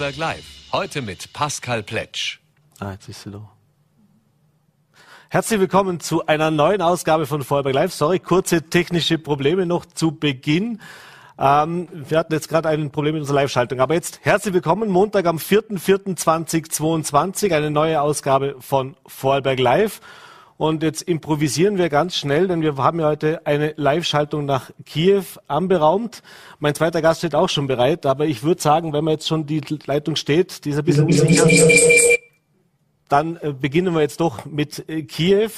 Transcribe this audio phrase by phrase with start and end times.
[0.00, 0.46] Vorarlberg Live.
[0.72, 2.38] Heute mit Pascal Pletsch.
[2.78, 3.50] Ah, jetzt bist du da.
[5.28, 7.92] Herzlich willkommen zu einer neuen Ausgabe von Vorarlberg Live.
[7.92, 10.80] Sorry, kurze technische Probleme noch zu Beginn.
[11.38, 13.80] Ähm, wir hatten jetzt gerade ein Problem mit unserer Live-Schaltung.
[13.80, 14.88] Aber jetzt herzlich willkommen.
[14.88, 20.00] Montag am 4.4.2022, eine neue Ausgabe von Vorarlberg Live.
[20.60, 25.24] Und jetzt improvisieren wir ganz schnell, denn wir haben ja heute eine Live-Schaltung nach Kiew
[25.48, 26.22] anberaumt.
[26.58, 29.46] Mein zweiter Gast steht auch schon bereit, aber ich würde sagen, wenn man jetzt schon
[29.46, 31.48] die Leitung steht, die ist ein bisschen unsicher,
[33.08, 35.48] dann äh, beginnen wir jetzt doch mit äh, Kiew.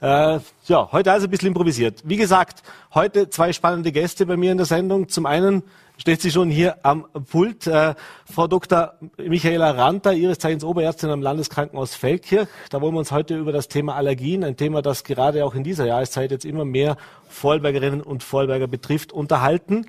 [0.00, 2.02] Äh, ja, heute also ein bisschen improvisiert.
[2.04, 2.62] Wie gesagt,
[2.94, 5.08] heute zwei spannende Gäste bei mir in der Sendung.
[5.08, 5.64] Zum einen
[5.98, 7.66] steht sie schon hier am Pult.
[7.66, 8.94] Äh, Frau Dr.
[9.18, 12.48] Michaela Ranter, Ihres Zeichens Oberärztin am Landeskrankenhaus Feldkirch.
[12.70, 15.64] Da wollen wir uns heute über das Thema Allergien, ein Thema, das gerade auch in
[15.64, 16.96] dieser Jahreszeit jetzt immer mehr
[17.28, 19.86] Vorarlbergerinnen und Vorarlberger betrifft, unterhalten.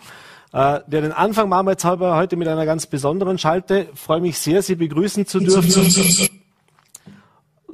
[0.54, 3.90] Äh, der den Anfang machen wir jetzt heute mit einer ganz besonderen Schalte.
[3.96, 6.30] Freue mich sehr, Sie begrüßen zu dürfen.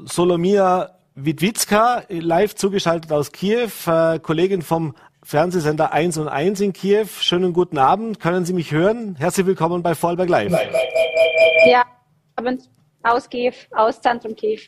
[0.05, 7.07] Solomia Witwicka, live zugeschaltet aus Kiew, äh, Kollegin vom Fernsehsender 1 und 1 in Kiew.
[7.21, 8.19] Schönen guten Abend.
[8.19, 9.16] Können Sie mich hören?
[9.17, 10.52] Herzlich willkommen bei Vorarlberg Live.
[11.65, 11.83] Ja,
[12.35, 12.69] Abend
[13.03, 14.59] aus Kiew, aus Zentrum Kiew.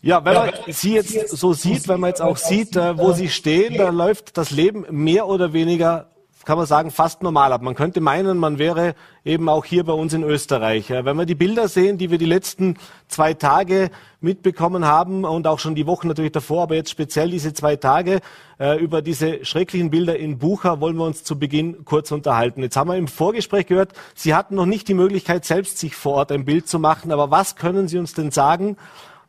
[0.00, 3.28] Ja, wenn man Sie jetzt so sieht, wenn man jetzt auch sieht, äh, wo Sie
[3.28, 6.09] stehen, da läuft das Leben mehr oder weniger
[6.44, 7.60] kann man sagen, fast normal ab.
[7.60, 10.88] Man könnte meinen, man wäre eben auch hier bei uns in Österreich.
[10.88, 12.76] Wenn wir die Bilder sehen, die wir die letzten
[13.08, 17.52] zwei Tage mitbekommen haben und auch schon die Wochen natürlich davor, aber jetzt speziell diese
[17.52, 18.20] zwei Tage
[18.58, 22.62] äh, über diese schrecklichen Bilder in Bucha wollen wir uns zu Beginn kurz unterhalten.
[22.62, 26.14] Jetzt haben wir im Vorgespräch gehört, Sie hatten noch nicht die Möglichkeit, selbst sich vor
[26.14, 27.12] Ort ein Bild zu machen.
[27.12, 28.76] Aber was können Sie uns denn sagen?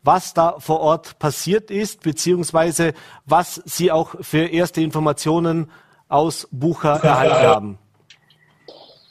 [0.04, 2.94] was da vor Ort passiert ist, beziehungsweise
[3.26, 5.70] was Sie auch für erste Informationen
[6.12, 7.78] aus Bucha erhalten haben?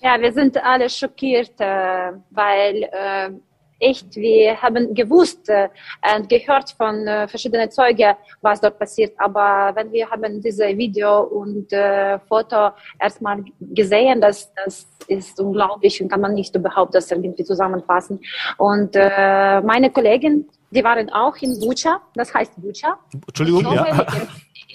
[0.02, 3.30] Ja, wir sind alle schockiert, äh, weil äh,
[3.78, 5.68] echt, wir haben gewusst äh,
[6.16, 9.12] und gehört von verschiedenen Zeugen, was dort passiert.
[9.18, 16.00] Aber wenn wir haben diese Video und äh, Foto erstmal gesehen, das, das ist unglaublich
[16.00, 18.20] und kann man nicht überhaupt das irgendwie zusammenfassen.
[18.56, 22.98] Und äh, meine Kollegen, die waren auch in Bucha, das heißt Bucha.
[23.12, 24.06] Entschuldigung, glaube, ja.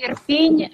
[0.08, 0.70] Irpin,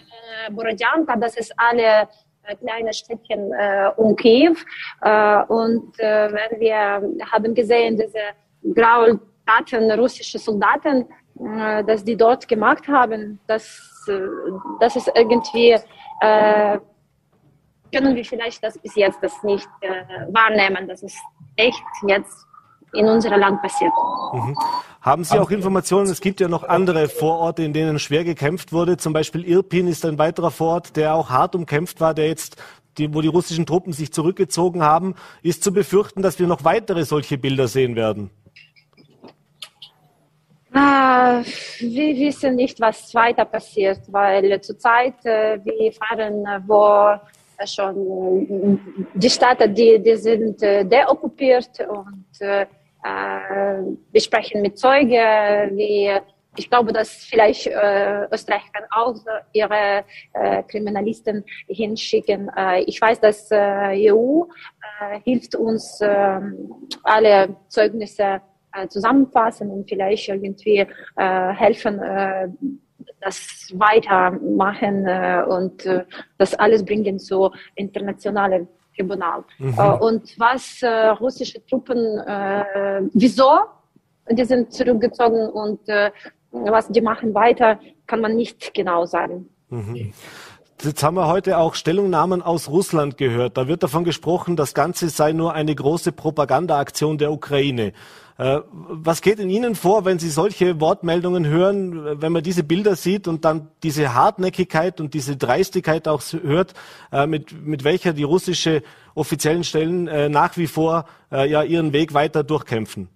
[0.52, 2.08] Borodjanka, das ist alle
[2.44, 4.56] äh, kleine Städtchen äh, um Kiew.
[5.02, 8.34] Äh, und äh, wenn wir haben gesehen, diese
[8.74, 11.08] Graultaten russische Soldaten,
[11.40, 14.20] äh, dass die dort gemacht haben, das, äh,
[14.80, 15.78] das ist irgendwie,
[16.22, 16.80] äh,
[17.94, 20.03] können wir vielleicht das bis jetzt das nicht äh,
[20.34, 20.88] wahrnehmen.
[20.88, 21.18] Das ist
[21.58, 22.47] echt jetzt
[22.94, 23.91] in unserem Land passiert.
[24.34, 24.57] Mhm.
[25.02, 26.09] Haben Sie auch Informationen?
[26.09, 28.97] Es gibt ja noch andere Vororte, in denen schwer gekämpft wurde.
[28.97, 32.57] Zum Beispiel Irpin ist ein weiterer Vorort, der auch hart umkämpft war, der jetzt
[32.97, 37.03] die, wo die russischen Truppen sich zurückgezogen haben, ist zu befürchten, dass wir noch weitere
[37.03, 38.29] solche Bilder sehen werden.
[40.73, 41.41] Ah,
[41.79, 47.18] wir wissen nicht, was weiter passiert, weil zurzeit äh, wir fahren, äh, wo
[47.66, 48.79] schon
[49.13, 52.66] die Stadt, die, die sind äh, deokkupiert und äh,
[53.03, 56.12] äh, wir sprechen mit Zeugen, wie
[56.57, 59.16] ich glaube, dass vielleicht äh, Österreich kann auch
[59.53, 60.03] ihre
[60.34, 62.51] äh, Kriminalisten hinschicken.
[62.57, 64.44] Äh, ich weiß, dass äh, EU
[65.00, 66.40] äh, hilft uns, äh,
[67.03, 68.41] alle Zeugnisse
[68.73, 70.85] äh, zusammenfassen und vielleicht irgendwie
[71.16, 72.50] äh, helfen, äh,
[73.22, 76.03] das weitermachen äh, und äh,
[76.38, 78.67] das alles bringen zu internationalen
[79.01, 79.44] Tribunal.
[79.57, 79.78] Mhm.
[80.00, 80.81] Und was
[81.19, 81.97] russische Truppen,
[83.13, 83.59] wieso
[84.29, 85.79] die sind zurückgezogen und
[86.51, 89.50] was die machen weiter, kann man nicht genau sagen.
[89.69, 90.13] Mhm.
[90.84, 93.56] Jetzt haben wir heute auch Stellungnahmen aus Russland gehört.
[93.56, 97.94] Da wird davon gesprochen, das Ganze sei nur eine große Propagandaaktion der Ukraine.
[98.38, 102.96] Äh, was geht in Ihnen vor, wenn Sie solche Wortmeldungen hören, wenn man diese Bilder
[102.96, 106.73] sieht und dann diese Hartnäckigkeit und diese Dreistigkeit auch hört,
[107.11, 108.84] äh, mit, mit welcher die russische
[109.16, 113.08] offiziellen Stellen äh, nach wie vor ja ihren Weg weiter durchkämpfen?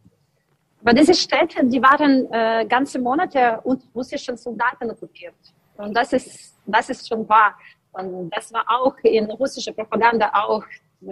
[0.85, 5.33] Aber diese Städte, die waren äh, ganze Monate und russischen Soldaten okkupiert.
[5.77, 7.55] Und das ist, das ist schon wahr.
[7.91, 10.63] Und das war auch in russischer Propaganda auch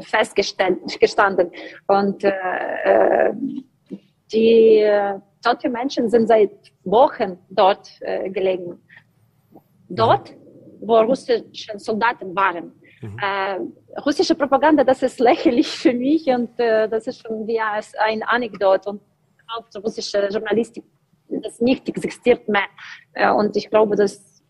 [0.01, 1.51] festgestanden.
[1.87, 3.33] Und äh,
[4.33, 6.51] die äh, tote Menschen sind seit
[6.83, 8.79] Wochen dort äh, gelegen.
[9.89, 10.33] Dort,
[10.79, 12.73] wo russische Soldaten waren.
[13.01, 13.17] Mhm.
[13.21, 18.23] Äh, russische Propaganda, das ist lächerlich für mich und äh, das ist schon wie ein
[18.23, 19.01] Anekdot und
[19.47, 20.83] auch russische Journalistik,
[21.29, 22.67] das nicht existiert mehr.
[23.13, 24.43] Äh, und ich glaube, das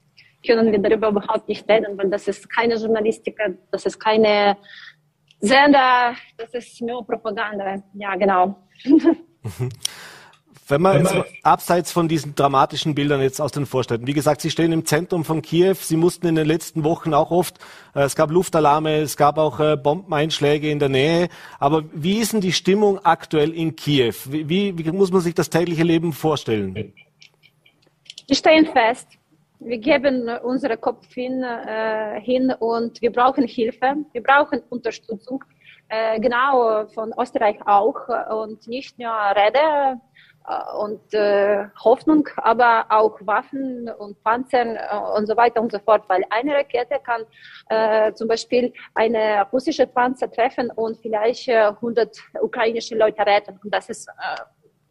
[0.46, 3.38] können wir darüber überhaupt nicht reden, weil das ist keine Journalistik,
[3.72, 4.58] das ist keine
[5.40, 7.84] Sender, das ist nur Propaganda.
[7.94, 8.56] Ja, genau.
[10.68, 11.14] Wenn man jetzt
[11.44, 15.26] abseits von diesen dramatischen Bildern jetzt aus den Vorstädten, wie gesagt, Sie stehen im Zentrum
[15.26, 17.58] von Kiew, Sie mussten in den letzten Wochen auch oft,
[17.96, 21.28] äh, es gab Luftalarme, es gab auch äh, Bombeneinschläge in der Nähe,
[21.60, 24.14] aber wie ist denn die Stimmung aktuell in Kiew?
[24.26, 26.94] Wie, wie, wie muss man sich das tägliche Leben vorstellen?
[28.28, 29.08] Wir stehen fest.
[29.60, 35.44] Wir geben unseren Kopf hin, äh, hin und wir brauchen Hilfe, wir brauchen Unterstützung,
[35.94, 38.08] äh, genau von Österreich auch
[38.42, 40.00] und nicht nur Rede
[40.48, 45.80] äh, und äh, Hoffnung, aber auch Waffen und Panzer äh, und so weiter und so
[45.80, 47.22] fort, weil eine Rakete kann
[47.70, 53.60] äh, zum Beispiel eine russische Panzer treffen und vielleicht 100 äh, ukrainische Leute retten.
[53.64, 54.10] Und das ist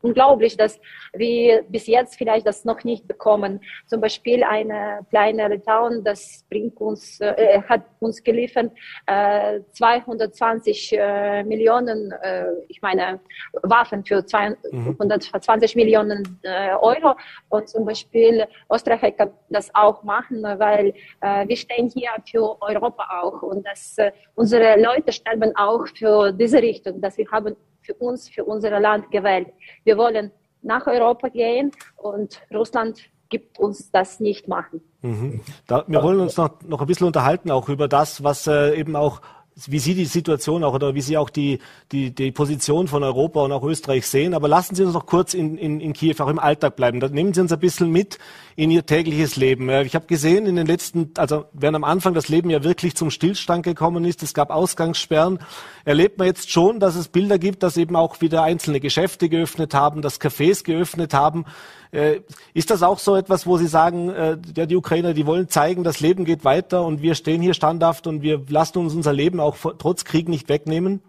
[0.03, 0.81] unglaublich, dass
[1.15, 3.61] wir bis jetzt vielleicht das noch nicht bekommen.
[3.87, 8.73] Zum Beispiel eine kleine Litauen, das bringt uns, äh, hat uns geliefert
[9.07, 13.21] äh, 220 äh, Millionen, äh, ich meine
[13.63, 15.81] Waffen für 220 mhm.
[15.81, 17.15] Millionen äh, Euro.
[17.49, 23.21] Und zum Beispiel Österreich kann das auch machen, weil äh, wir stehen hier für Europa
[23.23, 23.97] auch und dass
[24.35, 29.11] unsere Leute sterben auch für diese Richtung, dass wir haben für uns, für unser Land
[29.11, 29.49] gewählt.
[29.85, 30.31] Wir wollen
[30.63, 34.83] nach Europa gehen und Russland gibt uns das nicht machen.
[35.01, 35.41] Mhm.
[35.67, 38.95] Da, wir wollen uns noch, noch ein bisschen unterhalten auch über das, was äh, eben
[38.95, 39.23] auch
[39.67, 41.59] wie Sie die Situation auch oder wie Sie auch die,
[41.93, 44.35] die, die Position von Europa und auch Österreich sehen.
[44.35, 47.01] Aber lassen Sie uns noch kurz in, in, in Kiew auch im Alltag bleiben.
[47.01, 48.19] Da nehmen Sie uns ein bisschen mit
[48.57, 49.69] in Ihr tägliches Leben.
[49.69, 53.11] Ich habe gesehen in den letzten, also während am Anfang das Leben ja wirklich zum
[53.11, 55.39] Stillstand gekommen ist, es gab Ausgangssperren,
[55.85, 59.75] erlebt man jetzt schon, dass es Bilder gibt, dass eben auch wieder einzelne Geschäfte geöffnet
[59.75, 61.45] haben, dass Cafés geöffnet haben.
[61.93, 62.21] Äh,
[62.55, 65.85] ist das auch so etwas, wo Sie sagen, äh, ja, die Ukrainer, die wollen zeigen,
[65.85, 69.41] das Leben geht weiter und wir stehen hier standhaft und wir lassen uns unser Leben
[69.43, 71.03] auch trotz Krieg nicht wegnehmen?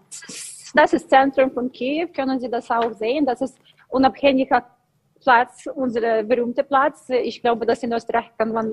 [0.73, 3.25] Das ist Zentrum von Kiew, können Sie das auch sehen.
[3.25, 3.57] Das ist
[3.89, 4.65] unabhängiger
[5.23, 7.09] Platz, unser berühmter Platz.
[7.09, 8.71] Ich glaube, dass in Österreich kann man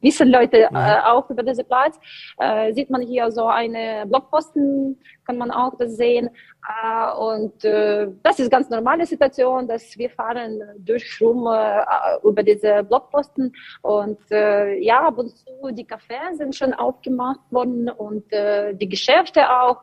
[0.00, 1.98] wissen Leute äh, auch über diesen Platz.
[2.38, 4.98] Äh, sieht man hier so eine Blockposten,
[5.30, 6.28] kann man auch das sehen.
[6.68, 12.42] Äh, und äh, das ist ganz normale Situation, dass wir fahren durch rum äh, über
[12.42, 18.88] diese Blockposten und ja, ab und zu die Cafés sind schon aufgemacht worden und die
[18.88, 19.78] Geschäfte auch.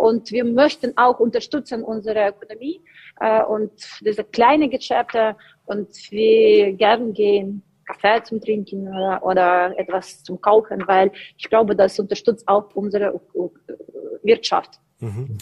[0.00, 2.80] Und wir möchten auch unterstützen unsere Ökonomie
[3.48, 5.36] und diese kleine Geschäfte
[5.66, 11.76] und wir gerne gehen Kaffee zum Trinken oder, oder etwas zum Kaufen, weil ich glaube,
[11.76, 13.20] das unterstützt auch unsere
[14.22, 14.80] Wirtschaft.
[15.00, 15.38] Mhm.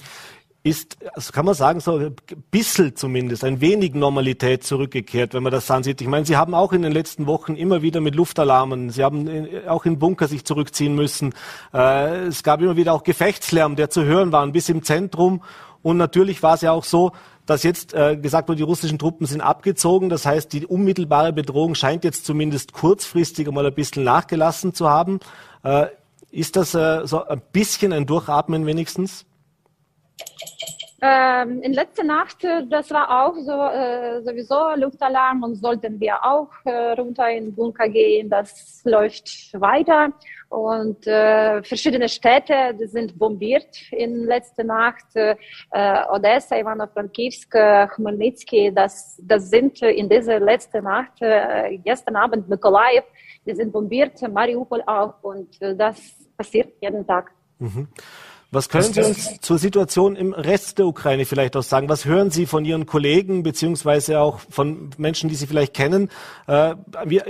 [0.67, 2.17] Ist, also kann man sagen, so ein
[2.51, 6.01] bisschen zumindest, ein wenig Normalität zurückgekehrt, wenn man das ansieht.
[6.01, 9.47] Ich meine, Sie haben auch in den letzten Wochen immer wieder mit Luftalarmen, Sie haben
[9.67, 11.35] auch in Bunker sich zurückziehen müssen.
[11.75, 15.43] Äh, es gab immer wieder auch Gefechtslärm, der zu hören war, bisschen im Zentrum.
[15.83, 17.13] Und natürlich war es ja auch so,
[17.47, 20.09] dass jetzt äh, gesagt wurde, die russischen Truppen sind abgezogen.
[20.09, 25.21] Das heißt, die unmittelbare Bedrohung scheint jetzt zumindest kurzfristig einmal ein bisschen nachgelassen zu haben.
[25.63, 25.87] Äh,
[26.31, 29.27] ist das äh, so ein bisschen ein Durchatmen wenigstens?
[31.07, 36.25] Ähm, in letzter Nacht, äh, das war auch so, äh, sowieso Luftalarm und sollten wir
[36.25, 38.31] auch äh, runter in den Bunker gehen.
[38.31, 40.13] Das läuft weiter
[40.55, 45.07] und äh, verschiedene Städte sind bombiert in letzter Nacht.
[45.15, 45.35] Äh,
[46.11, 47.51] Odessa, Ivano-Frankivsk,
[47.95, 53.05] Chmelnytsky, das, das sind in dieser letzten Nacht, äh, gestern Abend Mykolaiv,
[53.45, 55.99] die sind bombiert, Mariupol auch und äh, das
[56.37, 57.33] passiert jeden Tag.
[57.59, 57.89] Mhm.
[58.51, 61.89] Was können Sie uns zur Situation im Rest der Ukraine vielleicht auch sagen?
[61.89, 66.09] Was hören Sie von Ihren Kollegen beziehungsweise auch von Menschen, die Sie vielleicht kennen?
[66.47, 66.75] Äh,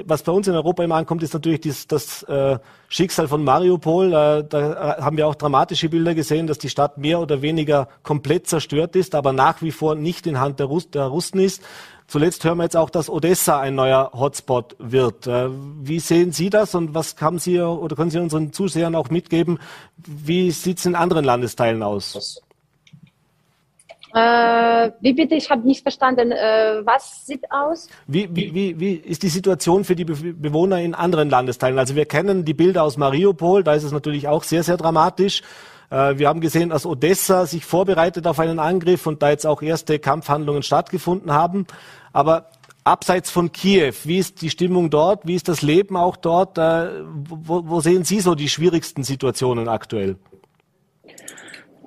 [0.05, 4.13] was bei uns in Europa immer ankommt, ist natürlich dies, das äh, Schicksal von Mariupol.
[4.13, 8.47] Äh, da haben wir auch dramatische Bilder gesehen, dass die Stadt mehr oder weniger komplett
[8.47, 11.63] zerstört ist, aber nach wie vor nicht in Hand der, Russ der Russen ist.
[12.07, 15.27] Zuletzt hören wir jetzt auch, dass Odessa ein neuer Hotspot wird.
[15.27, 15.49] Äh,
[15.83, 19.59] wie sehen Sie das und was haben Sie oder können Sie unseren Zusehern auch mitgeben?
[19.97, 22.41] Wie sieht es in anderen Landesteilen aus?
[24.15, 25.35] Äh, wie bitte?
[25.35, 26.31] Ich habe nicht verstanden.
[26.31, 27.89] Äh, was sieht aus?
[28.07, 31.81] Wie, wie, wie, wie ist die Situation für die Be Bewohner in anderen Landesteilen?
[31.81, 35.43] Also wir kennen die Bilder aus Mariupol, da ist es natürlich auch sehr, sehr dramatisch.
[35.95, 39.63] Äh, wir haben gesehen, dass Odessa sich vorbereitet auf einen Angriff und da jetzt auch
[39.63, 41.67] erste Kampfhandlungen stattgefunden haben.
[42.13, 42.49] Aber
[42.83, 45.25] abseits von Kiew, wie ist die Stimmung dort?
[45.27, 46.59] Wie ist das Leben auch dort?
[46.59, 50.17] Äh, wo, wo sehen Sie so die schwierigsten Situationen aktuell?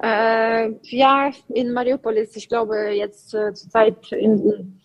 [0.02, 4.80] Äh, ja, in Mariupol ist, ich glaube, jetzt äh, zurzeit in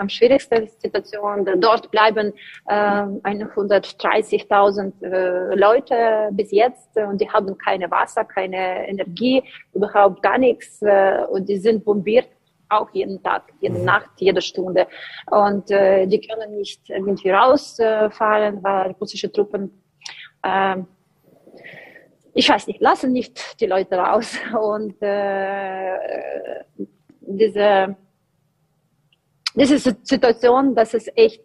[0.00, 1.46] am schwierigsten Situation.
[1.60, 2.32] Dort bleiben
[2.66, 10.38] äh, 130.000 äh, Leute bis jetzt und die haben keine Wasser, keine Energie, überhaupt gar
[10.38, 12.28] nichts äh, und die sind bombiert
[12.70, 13.84] auch jeden Tag, jede mhm.
[13.84, 14.86] Nacht, jede Stunde.
[15.30, 19.82] Und äh, die können nicht irgendwie rausfahren, weil russische Truppen,
[20.42, 20.76] äh,
[22.32, 24.38] ich weiß nicht, lassen nicht die Leute raus.
[24.60, 25.98] Und äh,
[27.20, 27.96] diese,
[29.54, 31.42] diese Situation, das ist echt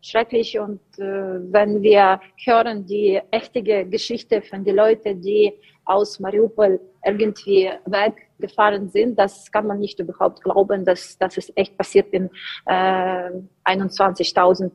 [0.00, 0.58] schrecklich.
[0.58, 5.52] Und äh, wenn wir hören die echte Geschichte von den Leuten, die
[5.84, 11.76] aus Mariupol irgendwie weggefahren sind, das kann man nicht überhaupt glauben, dass das ist echt
[11.76, 12.28] passiert in
[12.66, 13.30] äh,
[13.64, 14.70] 21.000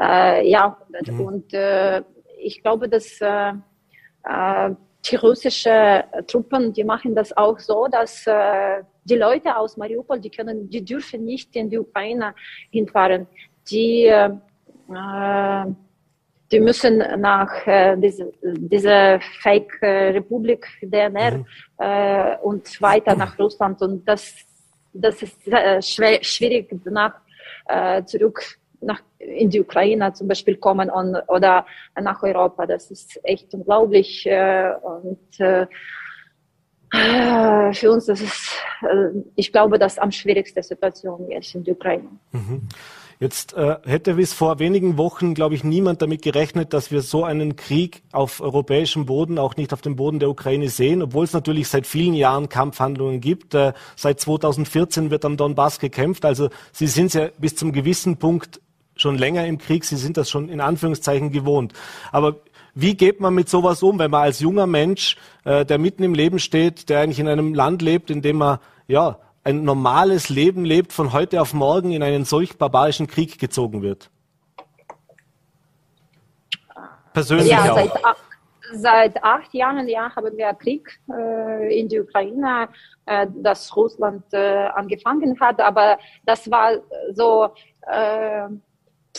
[0.00, 1.08] äh, Jahrhundert.
[1.08, 1.20] Mhm.
[1.20, 2.02] Und äh,
[2.40, 3.52] ich glaube, dass äh,
[4.24, 4.70] äh,
[5.08, 10.30] die russischen Truppen, die machen das auch so, dass äh, die Leute aus Mariupol, die
[10.30, 12.34] können, die dürfen nicht in die Ukraine
[12.70, 13.26] hinfahren.
[13.70, 14.30] Die äh,
[16.50, 21.46] die müssen nach äh, diese, diese Fake-Republik DNR mhm.
[21.78, 23.82] äh, und weiter nach Russland.
[23.82, 24.34] Und das,
[24.92, 27.14] das ist äh, schwer, schwierig, nach,
[27.66, 28.40] äh, zurück
[28.80, 31.66] nach, in die Ukraine zum Beispiel kommen und, oder
[32.00, 32.64] nach Europa.
[32.64, 34.24] Das ist echt unglaublich.
[34.26, 35.66] Äh, und äh,
[36.90, 38.50] für uns das ist,
[38.82, 42.08] äh, ich glaube, das am schwierigste Situation jetzt in der Ukraine.
[42.32, 42.68] Mhm.
[43.20, 47.24] Jetzt äh, hätte bis vor wenigen Wochen, glaube ich, niemand damit gerechnet, dass wir so
[47.24, 51.32] einen Krieg auf europäischem Boden, auch nicht auf dem Boden der Ukraine sehen, obwohl es
[51.32, 53.54] natürlich seit vielen Jahren Kampfhandlungen gibt.
[53.54, 56.24] Äh, seit 2014 wird am Donbass gekämpft.
[56.24, 58.60] Also Sie sind ja bis zum gewissen Punkt
[58.94, 59.84] schon länger im Krieg.
[59.84, 61.72] Sie sind das schon in Anführungszeichen gewohnt.
[62.12, 62.36] Aber
[62.80, 66.14] wie geht man mit sowas um, wenn man als junger Mensch, äh, der mitten im
[66.14, 70.64] Leben steht, der eigentlich in einem Land lebt, in dem man ja ein normales Leben
[70.64, 74.10] lebt, von heute auf morgen in einen solch barbarischen Krieg gezogen wird?
[77.12, 77.76] Persönlich ja, auch.
[77.76, 77.92] Seit,
[78.74, 82.68] seit acht Jahren ja, haben wir Krieg äh, in der Ukraine,
[83.06, 86.74] äh, das Russland äh, angefangen hat, aber das war
[87.12, 87.48] so
[87.90, 88.46] äh,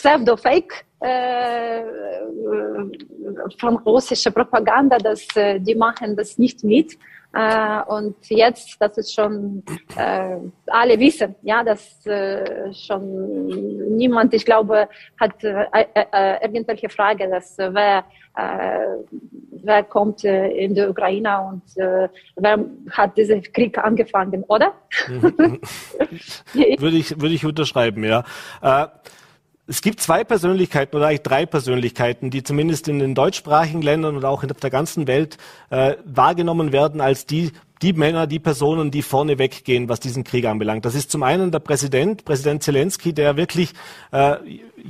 [0.00, 1.82] Pseudo-Fake äh,
[3.58, 6.96] von russischer Propaganda, dass äh, die machen das nicht mit.
[7.32, 9.62] Äh, und jetzt, das ist schon,
[10.66, 12.02] alle wissen, ja, dass
[12.72, 14.88] schon niemand, ich glaube,
[15.20, 18.04] hat irgendwelche Frage, dass wer,
[19.62, 24.72] wer kommt in die Ukraine und wer hat diesen Krieg angefangen, oder?
[25.06, 25.60] Mhm.
[26.80, 28.24] würde ich, würde ich unterschreiben, ja.
[29.70, 34.24] Es gibt zwei Persönlichkeiten oder eigentlich drei Persönlichkeiten, die zumindest in den deutschsprachigen Ländern und
[34.24, 35.38] auch in der ganzen Welt
[35.70, 40.44] äh, wahrgenommen werden als die die Männer, die Personen, die vorne weggehen, was diesen Krieg
[40.44, 40.84] anbelangt.
[40.84, 43.72] Das ist zum einen der Präsident, Präsident Zelensky, der wirklich
[44.10, 44.36] äh,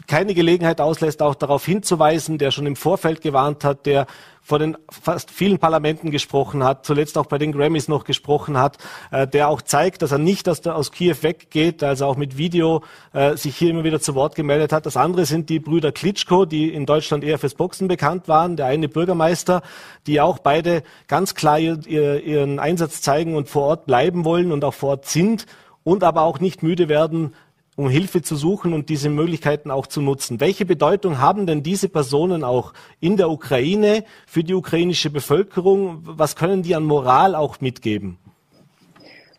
[0.06, 4.06] keine Gelegenheit auslässt, auch darauf hinzuweisen, der schon im Vorfeld gewarnt hat, der
[4.42, 8.78] vor den fast vielen Parlamenten gesprochen hat, zuletzt auch bei den Grammys noch gesprochen hat,
[9.11, 12.37] äh, der auch zeigt, dass er nicht aus, der, aus Kiew weggeht, also auch mit
[12.37, 12.82] Video
[13.12, 14.87] äh, sich hier immer wieder zu Wort gemeldet hat.
[14.87, 18.66] Das andere sind die Brüder Klitschko, die in Deutschland eher fürs Boxen bekannt waren, der
[18.66, 19.62] eine Bürgermeister,
[20.06, 24.52] die auch beide ganz klar ihr, ihr, ihren Einsatz zeigen und vor Ort bleiben wollen
[24.52, 25.47] und auch vor Ort sind
[25.85, 27.35] und aber auch nicht müde werden,
[27.77, 30.41] um Hilfe zu suchen und diese Möglichkeiten auch zu nutzen.
[30.41, 36.00] Welche Bedeutung haben denn diese Personen auch in der Ukraine für die ukrainische Bevölkerung?
[36.03, 38.19] Was können die an Moral auch mitgeben?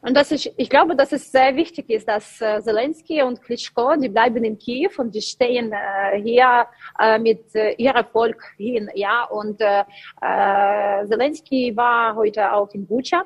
[0.04, 3.96] Und das ist, ich glaube, dass es sehr wichtig ist, dass äh, Zelensky und Klitschko,
[3.98, 6.66] die bleiben in Kiew und die stehen äh, hier
[7.00, 9.26] äh, mit äh, ihrem Volk hin, ja.
[9.26, 9.82] Und äh,
[10.22, 13.24] äh, Zelensky war heute auch in Bucha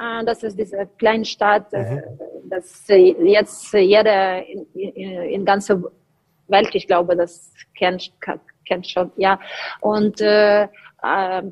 [0.00, 2.02] äh, das ist diese kleine Stadt, mhm.
[2.50, 5.82] Das jetzt jeder in, in, in ganzer
[6.48, 8.12] Welt, ich glaube, das kennt,
[8.66, 9.38] kennt schon, ja.
[9.80, 11.42] Und äh, äh,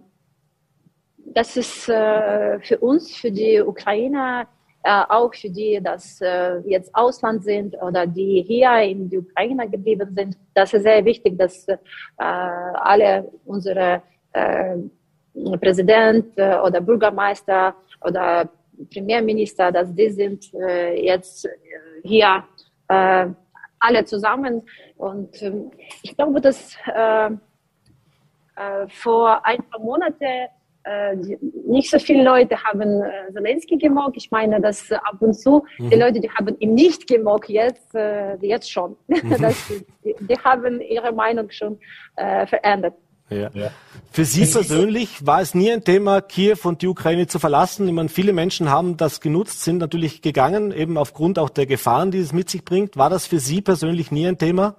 [1.35, 4.47] das ist äh, für uns, für die Ukrainer,
[4.83, 9.69] äh, auch für die, das äh, jetzt Ausland sind oder die hier in die Ukraine
[9.69, 11.76] geblieben sind, das ist sehr wichtig, dass äh,
[12.19, 14.02] alle unsere
[14.33, 14.76] äh,
[15.61, 18.49] Präsident äh, oder Bürgermeister oder
[18.92, 21.50] Premierminister, dass die sind äh, jetzt äh,
[22.02, 22.44] hier
[22.88, 23.26] äh,
[23.78, 24.62] alle zusammen.
[24.97, 25.70] Und ähm,
[26.02, 30.49] ich glaube, dass äh, äh, vor ein paar Monaten
[30.85, 31.16] äh,
[31.66, 34.14] nicht so viele Leute haben Zelensky gemocht.
[34.16, 35.90] Ich meine, dass ab und zu mhm.
[35.90, 37.94] die Leute, die haben ihn nicht gemocht, jetzt,
[38.40, 38.97] jetzt schon.
[39.08, 39.42] Mhm.
[39.42, 39.68] das,
[40.04, 41.78] die, die, haben ihre Meinung schon
[42.14, 42.94] verändert.
[43.30, 43.50] Ja.
[43.52, 43.70] ja.
[44.11, 47.87] Für Sie persönlich war es nie ein Thema, Kiew und die Ukraine zu verlassen.
[47.87, 52.11] Ich meine, viele Menschen haben das genutzt, sind natürlich gegangen, eben aufgrund auch der Gefahren,
[52.11, 52.97] die es mit sich bringt.
[52.97, 54.76] War das für Sie persönlich nie ein Thema?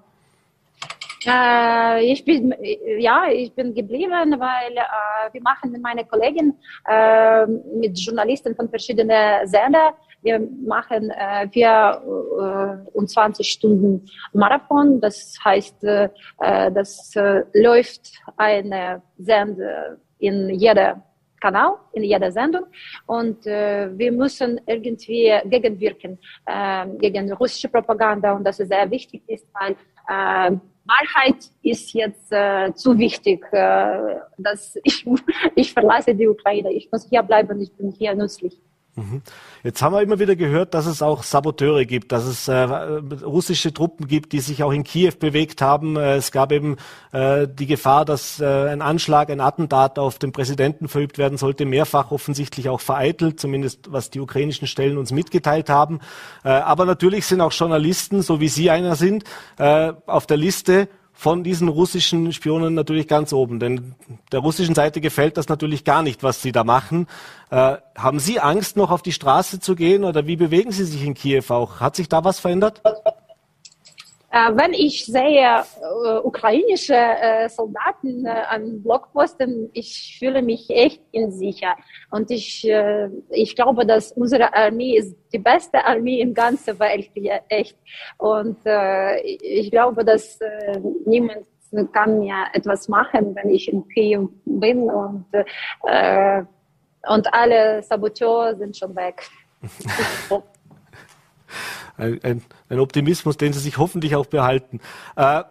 [1.25, 2.55] Äh, ich bin
[2.97, 6.55] ja, ich bin geblieben, weil äh, wir machen mit meiner Kollegin
[6.87, 14.99] äh, mit Journalisten von verschiedenen Sendern wir machen äh, 24 äh, Stunden Marathon.
[14.99, 16.09] Das heißt, äh,
[16.39, 21.03] das äh, läuft eine Sende in jeder
[21.39, 22.65] Kanal, in jeder Sendung.
[23.05, 28.33] Und äh, wir müssen irgendwie gegenwirken äh, gegen russische Propaganda.
[28.33, 29.71] Und das ist sehr wichtig ist, weil
[30.07, 33.45] äh, Wahrheit ist jetzt äh, zu wichtig.
[33.51, 35.05] Äh, dass ich,
[35.55, 36.71] ich verlasse die Ukraine.
[36.73, 37.61] Ich muss hier bleiben.
[37.61, 38.59] Ich bin hier nützlich.
[38.99, 39.21] Mhm.
[39.63, 43.73] Jetzt haben wir immer wieder gehört, dass es auch Saboteure gibt, dass es äh, russische
[43.73, 45.97] Truppen gibt, die sich auch in Kiew bewegt haben.
[45.97, 46.77] Äh, es gab eben
[47.11, 51.65] äh, die Gefahr, dass äh, ein Anschlag, ein Attentat auf den Präsidenten verübt werden sollte,
[51.65, 55.99] mehrfach offensichtlich auch vereitelt, zumindest was die ukrainischen Stellen uns mitgeteilt haben.
[56.43, 59.23] Äh, aber natürlich sind auch Journalisten, so wie Sie einer sind,
[59.57, 60.87] äh, auf der Liste
[61.19, 63.59] von diesen russischen Spionen natürlich ganz oben.
[63.59, 63.93] Denn
[64.31, 67.07] der russischen Seite gefällt das natürlich gar nicht, was sie da machen.
[67.49, 71.03] Äh, haben Sie Angst, noch auf die Straße zu gehen oder wie bewegen Sie sich
[71.03, 71.81] in Kiew auch?
[71.81, 72.81] Hat sich da was verändert?
[74.31, 81.01] Äh, wenn ich sehe äh, ukrainische äh, Soldaten äh, an Blockposten, ich fühle mich echt
[81.11, 81.75] unsicher.
[82.11, 87.09] Und ich, äh, ich glaube, dass unsere Armee ist die beste Armee in ganzer Welt,
[87.15, 87.75] ja, echt.
[88.17, 90.37] Und äh, ich glaube, dass
[91.05, 91.45] niemand
[91.93, 95.25] kann mir etwas machen, wenn ich in Kiew bin und,
[97.07, 99.27] und alle Saboteure sind schon weg.
[101.99, 104.79] ein, ein, ein, Optimismus, den Sie sich hoffentlich auch behalten.
[105.15, 105.43] Äh,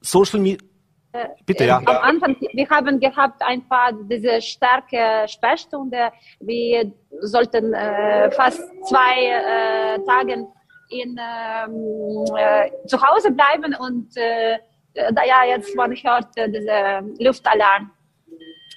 [0.00, 0.66] Social Media.
[1.12, 1.78] Äh, Bitte, ja.
[1.78, 6.10] Am Anfang, wir haben gehabt ein paar diese starke Sperrstunde.
[6.40, 10.46] Wir sollten äh, fast zwei äh, Tage
[10.90, 14.58] in, ähm, äh, zu Hause bleiben und äh,
[14.94, 17.90] da ja jetzt man hört äh, diese Luftalarm.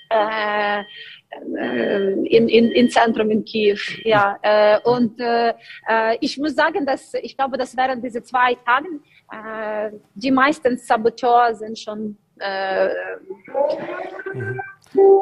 [0.10, 0.83] Äh, äh,
[1.29, 3.77] in, in, in Zentrum in Kiew.
[4.03, 5.53] Ja, äh, und äh,
[5.87, 10.77] äh, ich muss sagen, dass ich glaube, dass während diese zwei Tagen äh, die meisten
[10.77, 12.87] Saboteur sind schon, äh,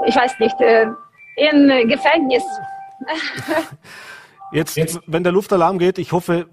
[0.06, 0.86] ich weiß nicht, äh,
[1.38, 2.44] in Gefängnis.
[4.52, 6.46] Jetzt, Jetzt, wenn der Luftalarm geht, ich hoffe,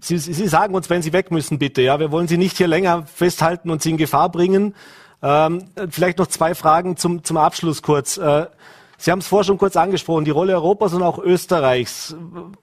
[0.00, 1.82] Sie, Sie sagen uns, wenn Sie weg müssen, bitte.
[1.82, 4.74] Ja, wir wollen Sie nicht hier länger festhalten und Sie in Gefahr bringen.
[5.22, 8.16] Ähm, vielleicht noch zwei Fragen zum, zum Abschluss kurz.
[8.16, 8.46] Äh,
[8.98, 12.16] Sie haben es vorher schon kurz angesprochen, die Rolle Europas und auch Österreichs.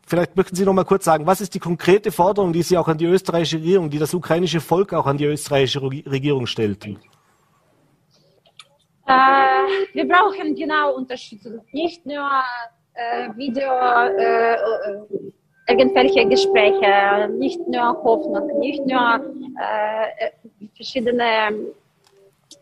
[0.06, 2.88] Vielleicht möchten Sie noch mal kurz sagen, was ist die konkrete Forderung, die Sie auch
[2.88, 6.86] an die österreichische Regierung, die das ukrainische Volk auch an die österreichische Regierung stellt?
[6.86, 6.96] Äh,
[9.94, 12.30] wir brauchen genau Unterstützung, nicht nur
[12.94, 13.70] äh, Video,
[14.18, 14.58] äh,
[15.68, 19.22] irgendwelche Gespräche, nicht nur Hoffnung, nicht nur
[19.60, 20.32] äh,
[20.76, 21.74] verschiedene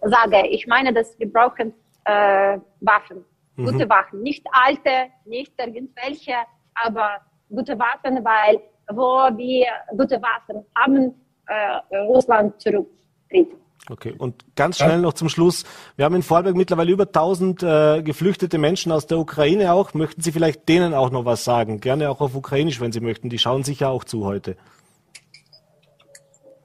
[0.02, 0.48] Sage.
[0.50, 1.74] Ich meine, dass wir brauchen
[2.06, 3.24] äh, Waffen.
[3.66, 4.22] Gute Waffen.
[4.22, 6.34] Nicht alte, nicht irgendwelche,
[6.74, 7.18] aber
[7.50, 8.62] gute Waffen, weil
[8.94, 11.14] wo wir gute Waffen haben,
[11.48, 13.50] äh, Russland zurücktritt.
[13.90, 15.66] Okay, und ganz schnell noch zum Schluss.
[15.96, 19.94] Wir haben in Vorarlberg mittlerweile über 1000 äh, geflüchtete Menschen aus der Ukraine auch.
[19.96, 21.80] Möchten Sie vielleicht denen auch noch was sagen?
[21.80, 23.30] Gerne auch auf Ukrainisch, wenn Sie möchten.
[23.30, 24.56] Die schauen sicher auch zu heute.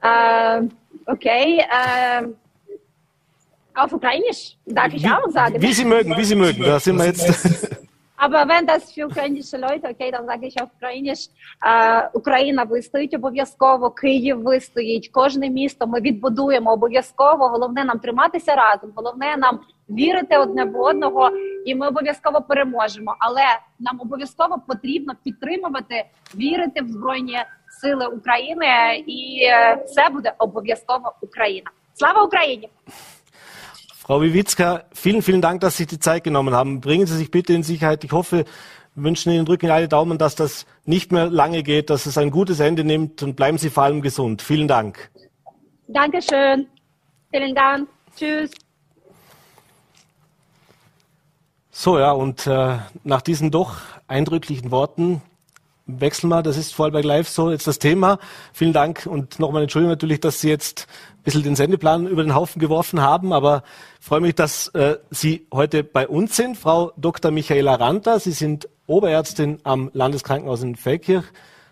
[0.01, 0.61] Äh,
[1.07, 2.27] okay, äh,
[3.77, 5.61] auf Ukrainisch, darf ich wie, auch sagen.
[5.61, 7.77] Wie Sie mögen, wie Sie mögen, da sind wir jetzt.
[8.19, 11.19] Aber wenn das für українські Leute, окей, dann sage ich auf Україніш,
[11.65, 17.47] е, Україна вистоїть обов'язково, Київ вистоїть, кожне місто ми відбудуємо обов'язково.
[17.47, 19.59] Головне нам триматися разом, головне нам
[19.89, 21.29] вірити одне в одного,
[21.65, 23.15] і ми обов'язково переможемо.
[23.19, 23.45] Але
[23.79, 27.37] нам обов'язково потрібно підтримувати, вірити в збройні
[27.81, 28.67] сили України,
[29.07, 29.41] і
[29.95, 31.71] це буде обов'язково Україна.
[31.93, 32.69] Слава Україні!
[34.07, 36.79] Frau Wiwitzka, vielen, vielen Dank, dass Sie sich die Zeit genommen haben.
[36.79, 38.05] Bringen Sie sich bitte in Sicherheit.
[38.05, 38.45] Ich hoffe,
[38.95, 42.31] wir wünschen Ihnen, drücken alle Daumen, dass das nicht mehr lange geht, dass es ein
[42.31, 44.41] gutes Ende nimmt und bleiben Sie vor allem gesund.
[44.41, 45.11] Vielen Dank.
[45.89, 46.67] Dankeschön.
[47.31, 47.89] Vielen Dank.
[48.15, 48.51] Tschüss.
[51.69, 53.75] So, ja, und äh, nach diesen doch
[54.07, 55.21] eindrücklichen Worten
[55.87, 58.19] wechseln wir, das ist Vorarlberg Live so jetzt das Thema.
[58.53, 62.35] Vielen Dank und nochmal Entschuldigung natürlich, dass Sie jetzt ein bisschen den Sendeplan über den
[62.35, 63.63] Haufen geworfen haben, aber
[63.99, 66.57] ich freue mich, dass äh, Sie heute bei uns sind.
[66.57, 67.31] Frau Dr.
[67.31, 71.25] Michaela Ranta, Sie sind Oberärztin am Landeskrankenhaus in Feldkirch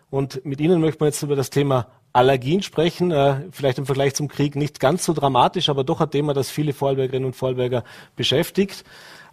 [0.10, 3.12] und mit Ihnen möchten wir jetzt über das Thema Allergien sprechen.
[3.12, 6.49] Äh, vielleicht im Vergleich zum Krieg nicht ganz so dramatisch, aber doch ein Thema, das
[6.49, 7.84] viele Vorarlbergerinnen und Vorarlberger
[8.15, 8.86] beschäftigt.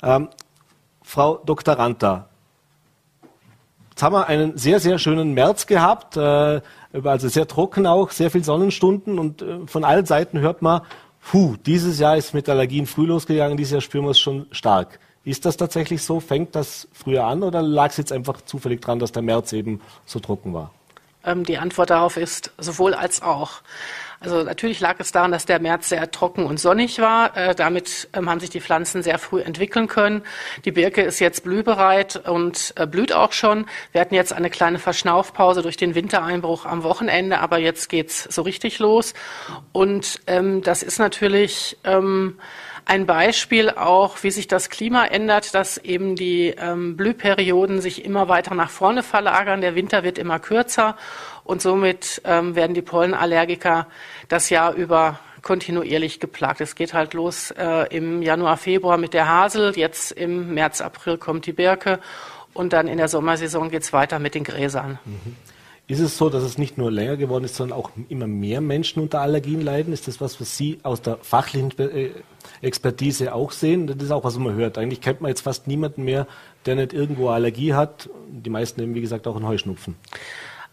[0.02, 0.28] Ähm,
[1.02, 1.74] Frau Dr.
[1.74, 2.28] Ranta,
[4.02, 6.60] jetzt haben wir einen sehr, sehr schönen März gehabt, äh,
[7.04, 10.80] also sehr trocken auch, sehr viel Sonnenstunden und äh, von allen Seiten hört man,
[11.20, 14.98] puh, dieses Jahr ist mit Allergien früh losgegangen, dieses Jahr spüren wir es schon stark.
[15.24, 16.18] Ist das tatsächlich so?
[16.18, 19.80] Fängt das früher an oder lag es jetzt einfach zufällig dran, dass der März eben
[20.04, 20.72] so trocken war?
[21.24, 23.62] Ähm, die Antwort darauf ist sowohl als auch.
[24.22, 27.36] Also natürlich lag es daran, dass der März sehr trocken und sonnig war.
[27.36, 30.22] Äh, damit ähm, haben sich die Pflanzen sehr früh entwickeln können.
[30.64, 33.66] Die Birke ist jetzt blühbereit und äh, blüht auch schon.
[33.90, 38.42] Wir hatten jetzt eine kleine Verschnaufpause durch den Wintereinbruch am Wochenende, aber jetzt geht's so
[38.42, 39.14] richtig los.
[39.72, 42.38] Und ähm, das ist natürlich ähm,
[42.84, 48.28] ein Beispiel auch, wie sich das Klima ändert, dass eben die ähm, Blühperioden sich immer
[48.28, 49.60] weiter nach vorne verlagern.
[49.60, 50.96] Der Winter wird immer kürzer
[51.44, 53.86] und somit ähm, werden die Pollenallergiker
[54.28, 56.60] das Jahr über kontinuierlich geplagt.
[56.60, 61.18] Es geht halt los äh, im Januar, Februar mit der Hasel, jetzt im März, April
[61.18, 61.98] kommt die Birke
[62.54, 64.98] und dann in der Sommersaison geht es weiter mit den Gräsern.
[65.04, 65.36] Mhm.
[65.88, 69.02] Ist es so, dass es nicht nur länger geworden ist, sondern auch immer mehr Menschen
[69.02, 69.92] unter Allergien leiden?
[69.92, 72.10] Ist das was, was Sie aus der fachlichen äh,
[72.62, 73.88] Expertise auch sehen?
[73.88, 74.78] Das ist auch, was man hört.
[74.78, 76.26] Eigentlich kennt man jetzt fast niemanden mehr,
[76.66, 78.08] der nicht irgendwo Allergie hat.
[78.28, 79.96] Die meisten eben, wie gesagt, auch einen Heuschnupfen.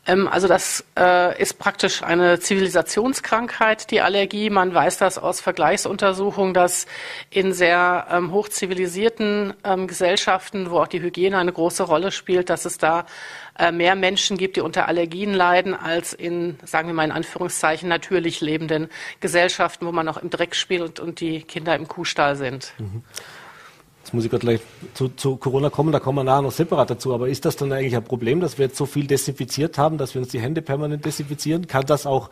[0.06, 4.50] Ähm, also das äh, ist praktisch eine Zivilisationskrankheit, die Allergie.
[4.50, 6.88] Man weiß das aus Vergleichsuntersuchungen, dass
[7.30, 12.66] in sehr ähm, hochzivilisierten ähm, Gesellschaften, wo auch die Hygiene eine große Rolle spielt, dass
[12.66, 13.06] es da
[13.72, 18.42] mehr Menschen gibt, die unter Allergien leiden, als in, sagen wir mal in Anführungszeichen, natürlich
[18.42, 22.74] lebenden Gesellschaften, wo man noch im Dreck spielt und die Kinder im Kuhstall sind.
[22.78, 23.04] Mhm.
[24.10, 24.62] Jetzt muss ich gerade gleich
[24.96, 27.14] zu, zu, Corona kommen, da kommen wir nachher noch separat dazu.
[27.14, 30.16] Aber ist das dann eigentlich ein Problem, dass wir jetzt so viel desinfiziert haben, dass
[30.16, 31.68] wir uns die Hände permanent desinfizieren?
[31.68, 32.32] Kann das auch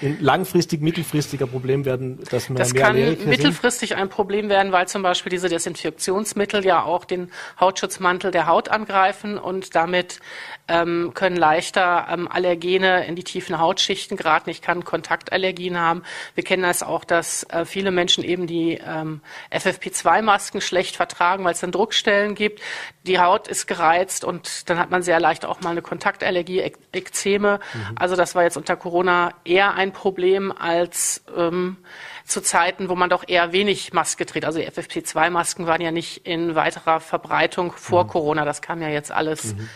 [0.00, 4.72] ein langfristig, mittelfristiger Problem werden, dass wir das mehr kann Allergiker mittelfristig ein Problem werden,
[4.72, 10.20] weil zum Beispiel diese Desinfektionsmittel ja auch den Hautschutzmantel der Haut angreifen und damit
[10.68, 14.50] ähm, können leichter ähm, Allergene in die tiefen Hautschichten geraten.
[14.50, 16.02] Ich kann Kontaktallergien haben.
[16.34, 21.52] Wir kennen das auch, dass äh, viele Menschen eben die ähm, FFP2-Masken schlecht vertragen, weil
[21.52, 22.60] es dann Druckstellen gibt.
[23.06, 26.60] Die Haut ist gereizt und dann hat man sehr leicht auch mal eine Kontaktallergie,
[26.92, 27.60] Ekzeme.
[27.72, 27.96] Mhm.
[27.96, 31.78] Also das war jetzt unter Corona eher ein Problem als ähm,
[32.24, 34.44] zu Zeiten, wo man doch eher wenig Maske trägt.
[34.44, 38.08] Also die FFP2-Masken waren ja nicht in weiterer Verbreitung vor mhm.
[38.08, 38.44] Corona.
[38.44, 39.68] Das kam ja jetzt alles mhm.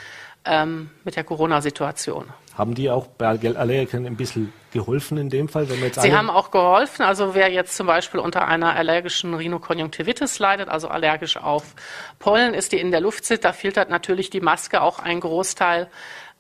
[0.45, 2.27] Ähm, mit der Corona-Situation.
[2.55, 5.71] Haben die auch bei Allergikern ein bisschen geholfen in dem Fall?
[5.71, 7.03] Wenn wir jetzt Sie haben auch geholfen.
[7.03, 11.75] Also wer jetzt zum Beispiel unter einer allergischen Rhinokonjunktivitis leidet, also allergisch auf
[12.19, 15.89] Pollen ist, die in der Luft sind, da filtert natürlich die Maske auch einen Großteil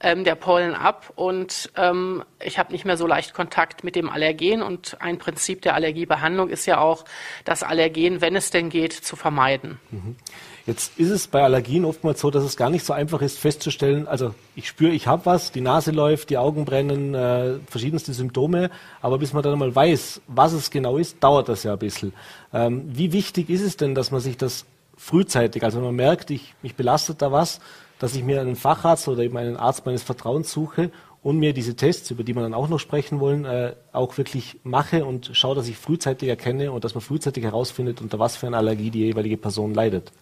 [0.02, 4.10] ähm, der Pollen ab und ähm, ich habe nicht mehr so leicht Kontakt mit dem
[4.10, 4.60] Allergen.
[4.60, 7.04] Und ein Prinzip der Allergiebehandlung ist ja auch,
[7.44, 9.78] das Allergen, wenn es denn geht, zu vermeiden.
[9.90, 10.16] Mhm.
[10.64, 14.06] Jetzt ist es bei Allergien oftmals so, dass es gar nicht so einfach ist festzustellen,
[14.06, 18.70] also ich spüre, ich habe was, die Nase läuft, die Augen brennen, äh, verschiedenste Symptome,
[19.00, 22.12] aber bis man dann mal weiß, was es genau ist, dauert das ja ein bisschen.
[22.52, 24.64] Ähm, wie wichtig ist es denn, dass man sich das
[24.96, 27.58] frühzeitig, also man merkt, ich, mich belastet da was,
[27.98, 30.92] dass ich mir einen Facharzt oder eben einen Arzt meines Vertrauens suche
[31.24, 34.58] und mir diese Tests, über die wir dann auch noch sprechen wollen, äh, auch wirklich
[34.62, 38.46] mache und schaue, dass ich frühzeitig erkenne und dass man frühzeitig herausfindet, unter was für
[38.46, 40.12] eine Allergie die jeweilige Person leidet.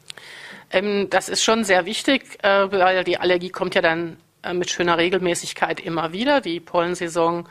[0.71, 4.71] Ähm, das ist schon sehr wichtig, äh, weil die Allergie kommt ja dann äh, mit
[4.71, 6.41] schöner Regelmäßigkeit immer wieder.
[6.41, 7.49] Die Pollensaison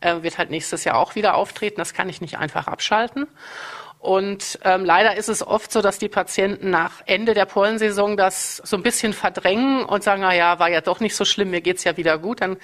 [0.00, 1.76] äh, wird halt nächstes Jahr auch wieder auftreten.
[1.78, 3.26] Das kann ich nicht einfach abschalten.
[3.98, 8.56] Und ähm, leider ist es oft so, dass die Patienten nach Ende der Pollensaison das
[8.56, 11.60] so ein bisschen verdrängen und sagen, na ja, war ja doch nicht so schlimm, mir
[11.60, 12.40] geht's ja wieder gut.
[12.40, 12.56] Dann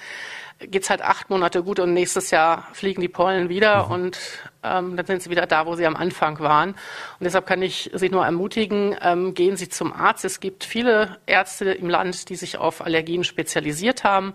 [0.59, 3.91] geht's halt acht Monate gut und nächstes Jahr fliegen die Pollen wieder mhm.
[3.91, 4.19] und
[4.67, 6.69] dann sind sie wieder da, wo sie am Anfang waren.
[6.71, 10.25] Und deshalb kann ich Sie nur ermutigen, ähm, gehen Sie zum Arzt.
[10.25, 14.33] Es gibt viele Ärzte im Land, die sich auf Allergien spezialisiert haben.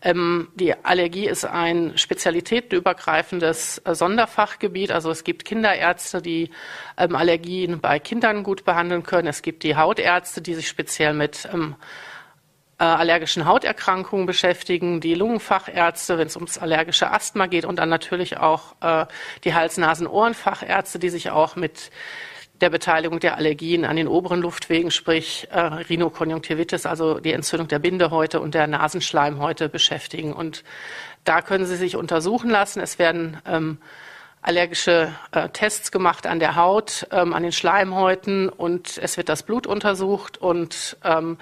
[0.00, 4.92] Ähm, die Allergie ist ein spezialitätenübergreifendes äh, Sonderfachgebiet.
[4.92, 6.50] Also es gibt Kinderärzte, die
[6.96, 9.28] ähm, Allergien bei Kindern gut behandeln können.
[9.28, 11.76] Es gibt die Hautärzte, die sich speziell mit ähm,
[12.82, 18.38] äh, allergischen Hauterkrankungen beschäftigen, die Lungenfachärzte, wenn es ums allergische Asthma geht und dann natürlich
[18.38, 19.06] auch äh,
[19.44, 21.92] die Hals-Nasen-Ohrenfachärzte, die sich auch mit
[22.60, 27.78] der Beteiligung der Allergien an den oberen Luftwegen, sprich äh, Rhinokonjunktivitis, also die Entzündung der
[27.78, 30.32] Bindehäute und der Nasenschleimhäute beschäftigen.
[30.32, 30.64] Und
[31.22, 32.80] da können Sie sich untersuchen lassen.
[32.80, 33.78] Es werden ähm,
[34.40, 39.44] allergische äh, Tests gemacht an der Haut, ähm, an den Schleimhäuten und es wird das
[39.44, 41.38] Blut untersucht und ähm,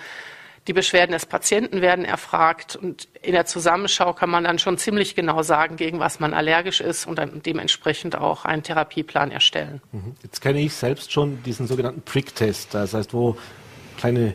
[0.67, 5.15] die Beschwerden des Patienten werden erfragt und in der Zusammenschau kann man dann schon ziemlich
[5.15, 9.81] genau sagen, gegen was man allergisch ist und dann dementsprechend auch einen Therapieplan erstellen.
[9.93, 10.15] Mhm.
[10.23, 13.37] Jetzt kenne ich selbst schon diesen sogenannten Prick-Test, das heißt, wo
[13.97, 14.35] kleine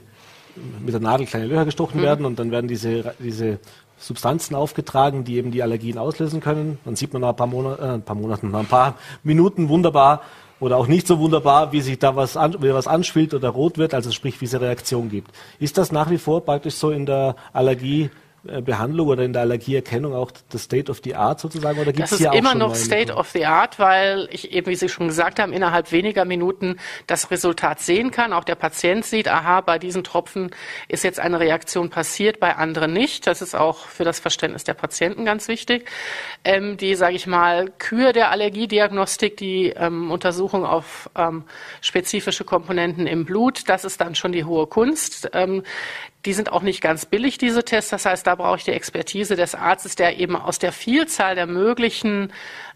[0.79, 2.05] mit der Nadel kleine Löcher gestochen mhm.
[2.05, 3.59] werden und dann werden diese, diese
[3.97, 6.79] Substanzen aufgetragen, die eben die Allergien auslösen können.
[6.85, 9.69] Dann sieht man nach ein paar, Monat, äh, ein paar Monaten, nach ein paar Minuten
[9.69, 10.21] wunderbar,
[10.59, 13.77] oder auch nicht so wunderbar, wie sich da was, an, wie was anspielt oder rot
[13.77, 15.31] wird, also sprich, wie es eine Reaktion gibt.
[15.59, 18.09] Ist das nach wie vor praktisch so in der Allergie
[18.45, 21.79] Behandlung oder in der Allergieerkennung auch das State of the Art sozusagen?
[21.79, 24.89] Oder gibt's das ist immer noch State of the Art, weil ich eben, wie Sie
[24.89, 26.77] schon gesagt haben, innerhalb weniger Minuten
[27.07, 28.33] das Resultat sehen kann.
[28.33, 30.51] Auch der Patient sieht, aha, bei diesen Tropfen
[30.87, 33.27] ist jetzt eine Reaktion passiert, bei anderen nicht.
[33.27, 35.89] Das ist auch für das Verständnis der Patienten ganz wichtig.
[36.43, 41.45] Ähm, die, sage ich mal, Kür der Allergiediagnostik, die ähm, Untersuchung auf ähm,
[41.81, 45.29] spezifische Komponenten im Blut, das ist dann schon die hohe Kunst.
[46.25, 47.91] Die sind auch nicht ganz billig, diese Tests.
[47.91, 51.45] Das heißt, da brauche ich die Expertise des Arztes, der eben aus der Vielzahl der
[51.47, 52.31] möglichen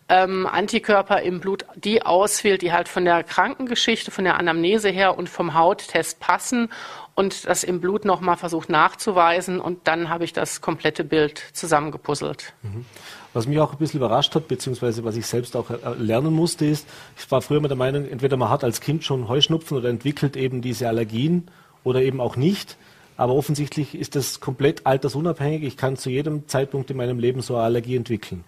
[0.09, 5.17] ähm, Antikörper im Blut die auswählt, die halt von der Krankengeschichte, von der Anamnese her
[5.17, 6.69] und vom Hauttest passen
[7.13, 12.53] und das im Blut nochmal versucht nachzuweisen und dann habe ich das komplette Bild zusammengepuzzelt.
[12.63, 12.85] Mhm.
[13.33, 16.65] Was mich auch ein bisschen überrascht hat, beziehungsweise was ich selbst auch äh, lernen musste,
[16.65, 19.89] ist, ich war früher immer der Meinung, entweder man hat als Kind schon Heuschnupfen oder
[19.89, 21.51] entwickelt eben diese Allergien
[21.83, 22.77] oder eben auch nicht.
[23.19, 25.63] Aber offensichtlich ist das komplett altersunabhängig.
[25.63, 28.45] Ich kann zu jedem Zeitpunkt in meinem Leben so eine Allergie entwickeln.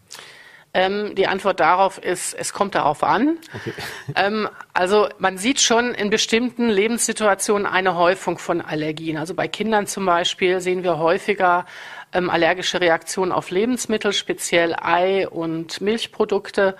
[0.73, 3.37] Ähm, die Antwort darauf ist, es kommt darauf an.
[3.53, 3.73] Okay.
[4.15, 9.17] Ähm, also man sieht schon in bestimmten Lebenssituationen eine Häufung von Allergien.
[9.17, 11.65] Also bei Kindern zum Beispiel sehen wir häufiger
[12.13, 16.75] ähm, allergische Reaktionen auf Lebensmittel, speziell Ei und Milchprodukte.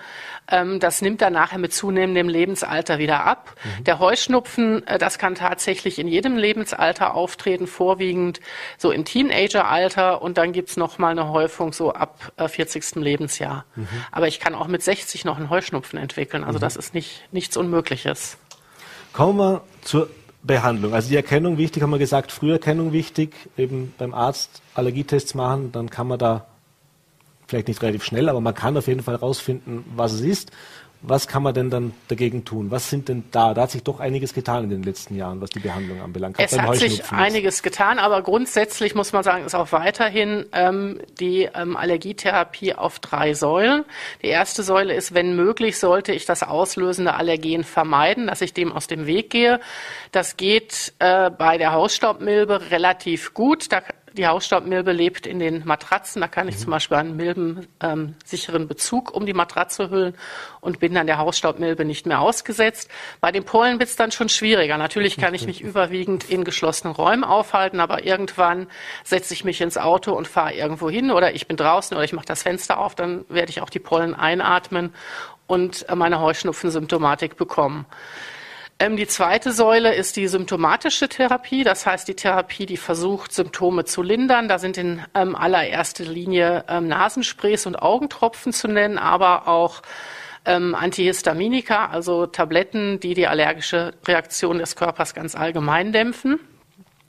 [0.50, 3.54] Ähm, das nimmt dann nachher mit zunehmendem Lebensalter wieder ab.
[3.64, 3.84] Mhm.
[3.84, 8.40] Der Heuschnupfen, äh, das kann tatsächlich in jedem Lebensalter auftreten, vorwiegend
[8.78, 12.96] so im Teenageralter und dann gibt's noch mal eine Häufung so ab äh, 40.
[12.96, 13.64] Lebensjahr.
[13.74, 13.88] Mhm.
[14.10, 16.44] Aber ich kann auch mit 60 noch einen Heuschnupfen entwickeln.
[16.44, 16.62] Also mhm.
[16.62, 18.36] das ist nicht, nichts Unmögliches.
[19.12, 20.08] Kommen wir zur
[20.42, 20.92] Behandlung.
[20.92, 25.88] Also die Erkennung wichtig, haben wir gesagt, Früherkennung wichtig, eben beim Arzt Allergietests machen, dann
[25.90, 26.46] kann man da
[27.46, 30.50] vielleicht nicht relativ schnell, aber man kann auf jeden Fall herausfinden, was es ist
[31.02, 32.70] was kann man denn dann dagegen tun?
[32.70, 33.54] Was sind denn da?
[33.54, 36.36] Da hat sich doch einiges getan in den letzten Jahren, was die Behandlung anbelangt.
[36.38, 41.48] Es hat sich einiges getan, aber grundsätzlich muss man sagen, ist auch weiterhin ähm, die
[41.54, 43.84] ähm, Allergietherapie auf drei Säulen.
[44.22, 48.72] Die erste Säule ist, wenn möglich, sollte ich das auslösende Allergen vermeiden, dass ich dem
[48.72, 49.60] aus dem Weg gehe.
[50.12, 53.72] Das geht äh, bei der Hausstaubmilbe relativ gut.
[53.72, 53.82] Da
[54.14, 56.20] die Hausstaubmilbe lebt in den Matratzen.
[56.20, 56.60] Da kann ich mhm.
[56.60, 60.14] zum Beispiel einen milbensicheren ähm, Bezug um die Matratze hüllen
[60.60, 62.90] und bin dann der Hausstaubmilbe nicht mehr ausgesetzt.
[63.20, 64.78] Bei den Pollen wird es dann schon schwieriger.
[64.78, 68.68] Natürlich kann ich mich überwiegend in geschlossenen Räumen aufhalten, aber irgendwann
[69.04, 72.12] setze ich mich ins Auto und fahre irgendwo hin oder ich bin draußen oder ich
[72.12, 74.92] mache das Fenster auf, dann werde ich auch die Pollen einatmen
[75.46, 77.86] und meine Heuschnupfensymptomatik bekommen.
[78.82, 83.84] Ähm, die zweite Säule ist die symptomatische Therapie, das heißt die Therapie, die versucht, Symptome
[83.84, 84.48] zu lindern.
[84.48, 89.82] Da sind in ähm, allererster Linie ähm, Nasensprays und Augentropfen zu nennen, aber auch
[90.44, 96.40] ähm, Antihistaminika, also Tabletten, die die allergische Reaktion des Körpers ganz allgemein dämpfen.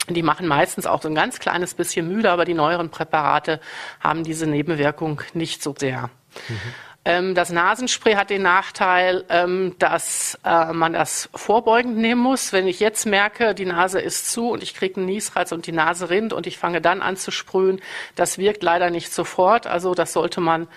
[0.08, 3.58] Die machen meistens auch so ein ganz kleines bisschen müde, aber die neueren Präparate
[3.98, 6.08] haben diese Nebenwirkung nicht so sehr.
[6.48, 6.74] Mhm.
[7.04, 12.52] Ähm, das Nasenspray hat den Nachteil, ähm, dass äh, man das vorbeugend nehmen muss.
[12.52, 15.72] Wenn ich jetzt merke, die Nase ist zu und ich kriege einen Niesreiz und die
[15.72, 17.80] Nase rinnt und ich fange dann an zu sprühen,
[18.14, 19.66] das wirkt leider nicht sofort.
[19.66, 20.68] Also das sollte man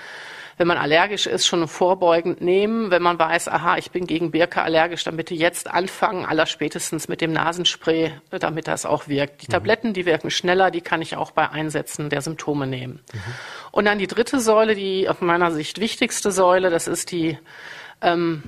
[0.58, 2.90] wenn man allergisch ist, schon vorbeugend nehmen.
[2.90, 7.22] Wenn man weiß, aha, ich bin gegen Birke allergisch, dann bitte jetzt anfangen, allerspätestens mit
[7.22, 9.44] dem Nasenspray, damit das auch wirkt.
[9.44, 9.52] Die mhm.
[9.52, 13.04] Tabletten, die wirken schneller, die kann ich auch bei Einsätzen der Symptome nehmen.
[13.14, 13.20] Mhm.
[13.78, 17.38] Und dann die dritte Säule, die auf meiner Sicht wichtigste Säule, das ist die
[18.02, 18.42] ähm,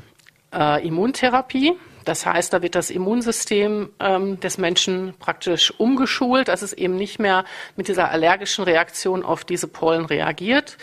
[0.52, 1.76] äh, Immuntherapie.
[2.04, 7.20] Das heißt, da wird das Immunsystem ähm, des Menschen praktisch umgeschult, dass es eben nicht
[7.20, 10.78] mehr mit dieser allergischen Reaktion auf diese Pollen reagiert.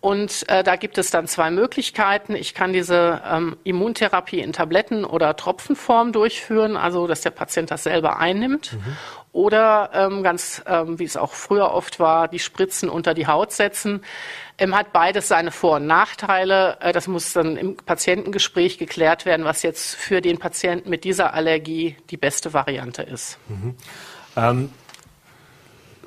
[0.00, 2.36] Und äh, da gibt es dann zwei Möglichkeiten.
[2.36, 7.84] Ich kann diese ähm, Immuntherapie in Tabletten- oder Tropfenform durchführen, also dass der Patient das
[7.84, 8.74] selber einnimmt.
[8.74, 8.96] Mhm.
[9.32, 13.52] Oder ähm, ganz, ähm, wie es auch früher oft war, die Spritzen unter die Haut
[13.52, 14.02] setzen.
[14.56, 16.78] Ähm, hat beides seine Vor- und Nachteile.
[16.80, 21.34] Äh, das muss dann im Patientengespräch geklärt werden, was jetzt für den Patienten mit dieser
[21.34, 23.38] Allergie die beste Variante ist.
[23.48, 23.74] Mhm.
[24.36, 24.70] Ähm,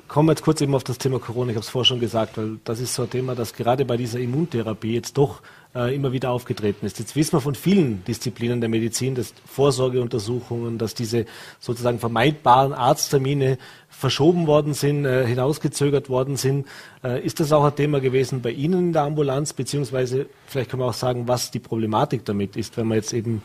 [0.08, 1.50] kommen wir jetzt kurz eben auf das Thema Corona.
[1.50, 3.96] Ich habe es vorher schon gesagt, weil das ist so ein Thema, das gerade bei
[3.96, 5.40] dieser Immuntherapie jetzt doch
[5.74, 6.98] äh, immer wieder aufgetreten ist.
[6.98, 11.26] Jetzt wissen wir von vielen Disziplinen der Medizin, dass Vorsorgeuntersuchungen, dass diese
[11.60, 13.58] sozusagen vermeidbaren Arzttermine
[13.88, 16.66] verschoben worden sind, äh, hinausgezögert worden sind.
[17.02, 20.82] Äh, ist das auch ein Thema gewesen bei Ihnen in der Ambulanz, beziehungsweise vielleicht können
[20.82, 23.42] wir auch sagen, was die Problematik damit ist, wenn man jetzt eben,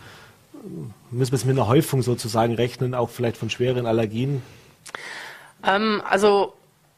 [1.11, 4.41] müssen wir es mit einer Häufung sozusagen rechnen, auch vielleicht von schweren Allergien?
[5.65, 6.53] Ähm, also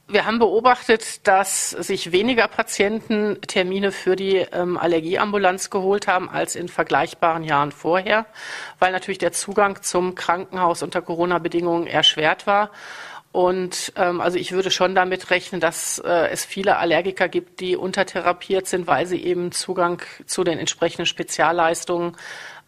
[0.10, 6.56] wir haben beobachtet, dass sich weniger Patienten Termine für die ähm, Allergieambulanz geholt haben als
[6.56, 8.26] in vergleichbaren Jahren vorher,
[8.80, 12.72] weil natürlich der Zugang zum Krankenhaus unter Corona-Bedingungen erschwert war.
[13.32, 17.76] Und ähm, also ich würde schon damit rechnen, dass äh, es viele Allergiker gibt, die
[17.76, 22.18] untertherapiert sind, weil sie eben Zugang zu den entsprechenden Spezialleistungen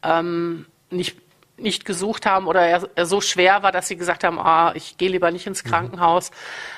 [0.04, 1.18] ähm, nicht
[1.62, 4.98] nicht gesucht haben oder er, er, so schwer war, dass sie gesagt haben, ah, ich
[4.98, 5.70] gehe lieber nicht ins mhm.
[5.70, 6.32] Krankenhaus.
[6.32, 6.36] Mhm.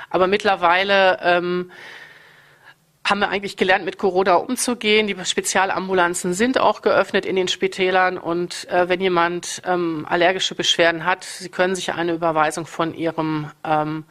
[0.10, 1.72] Aber mittlerweile ähm,
[3.06, 5.08] haben wir eigentlich gelernt, mit Corona umzugehen.
[5.08, 11.06] Die Spezialambulanzen sind auch geöffnet in den Spitälern und äh, wenn jemand ähm, allergische Beschwerden
[11.06, 14.06] hat, Sie können sich eine Überweisung von Ihrem ähm,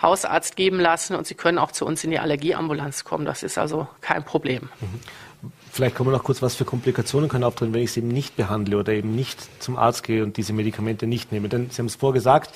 [0.00, 3.26] Hausarzt geben lassen und Sie können auch zu uns in die Allergieambulanz kommen.
[3.26, 4.70] Das ist also kein Problem.
[4.80, 5.00] Mhm.
[5.76, 8.34] Vielleicht kommen wir noch kurz, was für Komplikationen können auftreten, wenn ich es eben nicht
[8.34, 11.48] behandle oder eben nicht zum Arzt gehe und diese Medikamente nicht nehme.
[11.48, 12.52] Denn Sie haben es vorgesagt,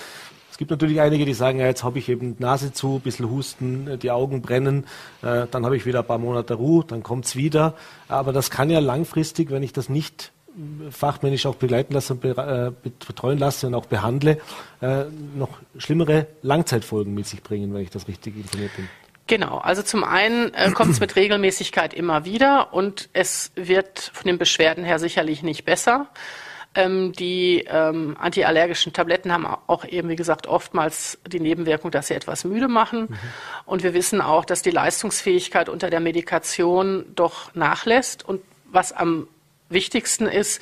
[0.60, 3.98] gibt natürlich einige, die sagen, ja, jetzt habe ich eben Nase zu, ein bisschen Husten,
[3.98, 4.84] die Augen brennen,
[5.22, 7.74] äh, dann habe ich wieder ein paar Monate Ruhe, dann kommt es wieder.
[8.08, 10.32] Aber das kann ja langfristig, wenn ich das nicht
[10.90, 14.38] fachmännisch auch begleiten lasse und äh, betreuen lasse und auch behandle,
[14.82, 15.04] äh,
[15.34, 18.86] noch schlimmere Langzeitfolgen mit sich bringen, wenn ich das richtig informiert bin.
[19.30, 24.26] Genau, also zum einen äh, kommt es mit Regelmäßigkeit immer wieder und es wird von
[24.26, 26.08] den Beschwerden her sicherlich nicht besser.
[26.74, 32.14] Ähm, die ähm, antiallergischen Tabletten haben auch eben, wie gesagt, oftmals die Nebenwirkung, dass sie
[32.14, 33.02] etwas müde machen.
[33.02, 33.18] Mhm.
[33.66, 38.28] Und wir wissen auch, dass die Leistungsfähigkeit unter der Medikation doch nachlässt.
[38.28, 39.28] Und was am
[39.68, 40.60] wichtigsten ist,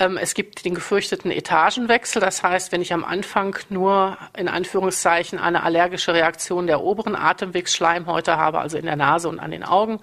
[0.00, 2.20] es gibt den gefürchteten Etagenwechsel.
[2.20, 8.36] Das heißt, wenn ich am Anfang nur in Anführungszeichen eine allergische Reaktion der oberen Atemwegsschleimhäute
[8.36, 10.00] habe, also in der Nase und an den Augen,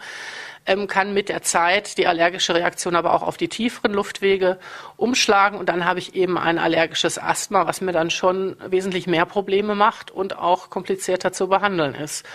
[0.68, 4.60] ähm, kann mit der Zeit die allergische Reaktion aber auch auf die tieferen Luftwege
[4.98, 9.26] umschlagen und dann habe ich eben ein allergisches Asthma, was mir dann schon wesentlich mehr
[9.26, 12.26] Probleme macht und auch komplizierter zu behandeln ist.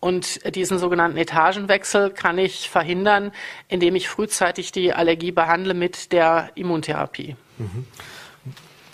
[0.00, 3.32] Und diesen sogenannten Etagenwechsel kann ich verhindern,
[3.68, 7.36] indem ich frühzeitig die Allergie behandle mit der Immuntherapie.
[7.58, 7.86] Mhm.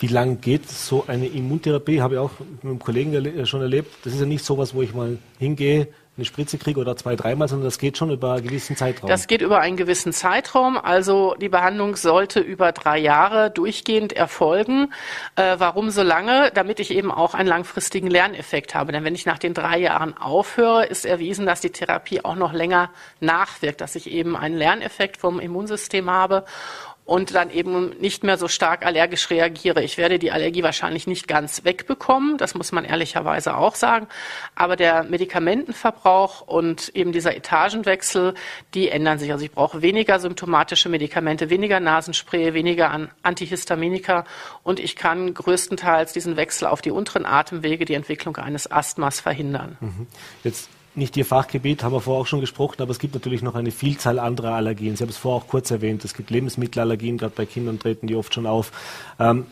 [0.01, 2.03] Wie lange geht so eine Immuntherapie?
[2.03, 4.05] Habe ich auch mit einem Kollegen schon erlebt.
[4.05, 7.15] Das ist ja nicht so was, wo ich mal hingehe, eine Spritze kriege oder zwei,
[7.15, 9.09] dreimal, sondern das geht schon über einen gewissen Zeitraum.
[9.09, 10.79] Das geht über einen gewissen Zeitraum.
[10.79, 14.93] Also die Behandlung sollte über drei Jahre durchgehend erfolgen.
[15.37, 16.51] Äh, warum so lange?
[16.55, 18.93] Damit ich eben auch einen langfristigen Lerneffekt habe.
[18.93, 22.55] Denn wenn ich nach den drei Jahren aufhöre, ist erwiesen, dass die Therapie auch noch
[22.55, 26.45] länger nachwirkt, dass ich eben einen Lerneffekt vom Immunsystem habe
[27.07, 29.83] und dann eben nicht mehr so stark allergisch reagiere.
[29.83, 34.09] Ich werde die Allergie wahrscheinlich nicht ganz wegbekommen, das muss man ehrlicherweise auch sagen,
[34.57, 38.35] aber der Medikamentenverbrauch und eben dieser Etagenwechsel,
[38.75, 39.31] die ändern sich.
[39.33, 44.25] Also ich brauche weniger symptomatische Medikamente, weniger Nasenspray, weniger an Antihistaminika
[44.65, 49.77] und ich kann größtenteils diesen Wechsel auf die unteren Atemwege, die Entwicklung eines Asthmas verhindern.
[49.81, 50.07] Mhm.
[50.43, 53.55] Jetzt nicht Ihr Fachgebiet, haben wir vorher auch schon gesprochen, aber es gibt natürlich noch
[53.55, 54.97] eine Vielzahl anderer Allergien.
[54.97, 56.05] Sie haben es vorher auch kurz erwähnt.
[56.05, 58.73] Es gibt Lebensmittelallergien, gerade bei Kindern treten die oft schon auf.
[59.19, 59.47] Ähm,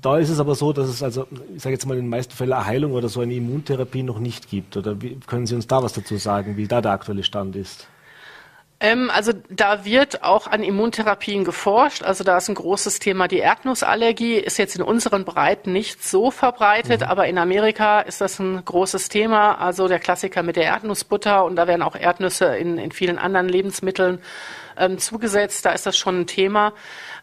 [0.00, 2.32] da ist es aber so, dass es also, ich sage jetzt mal in den meisten
[2.32, 4.76] Fällen eine Heilung oder so eine Immuntherapie noch nicht gibt.
[4.76, 7.86] Oder wie, können Sie uns da was dazu sagen, wie da der aktuelle Stand ist?
[8.82, 12.02] Ähm, also da wird auch an Immuntherapien geforscht.
[12.02, 13.28] Also da ist ein großes Thema.
[13.28, 17.06] Die Erdnussallergie ist jetzt in unseren Breiten nicht so verbreitet, mhm.
[17.06, 19.54] aber in Amerika ist das ein großes Thema.
[19.60, 23.48] Also der Klassiker mit der Erdnussbutter und da werden auch Erdnüsse in, in vielen anderen
[23.48, 24.18] Lebensmitteln
[24.76, 25.64] ähm, zugesetzt.
[25.64, 26.72] Da ist das schon ein Thema.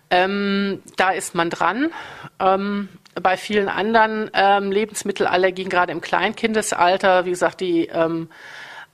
[0.10, 1.92] Ähm, da ist man dran.
[2.40, 2.88] Ähm,
[3.22, 8.30] bei vielen anderen ähm, Lebensmittelallergien, gerade im Kleinkindesalter, wie gesagt, die ähm,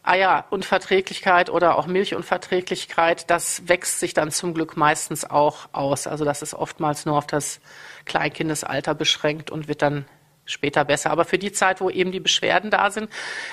[0.07, 6.07] Eierunverträglichkeit oder auch Milchunverträglichkeit, das wächst sich dann zum Glück meistens auch aus.
[6.07, 7.59] Also das ist oftmals nur auf das
[8.05, 10.05] Kleinkindesalter beschränkt und wird dann
[10.45, 11.11] später besser.
[11.11, 13.09] Aber für die Zeit, wo eben die Beschwerden da sind,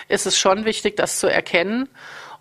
[0.08, 1.88] ist es schon wichtig, das zu erkennen